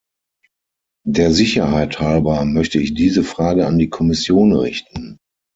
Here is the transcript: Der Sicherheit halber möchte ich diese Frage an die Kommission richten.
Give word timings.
Der 1.05 1.31
Sicherheit 1.31 1.99
halber 1.99 2.43
möchte 2.45 2.79
ich 2.81 2.95
diese 2.95 3.23
Frage 3.23 3.67
an 3.67 3.77
die 3.77 3.91
Kommission 3.91 4.51
richten. 4.51 5.19